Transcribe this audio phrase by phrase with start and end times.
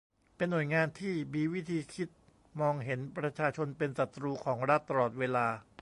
[0.35, 2.07] เป็นหน่วยงานที่มีวิธีคิด
[2.59, 5.45] มองเห็นประชาชนเป็นศัตรูของรัฐตลอดเวลา